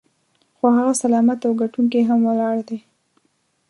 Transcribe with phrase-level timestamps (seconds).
[0.57, 2.79] خو هغه سلامت او ګټونکی هم ولاړ دی.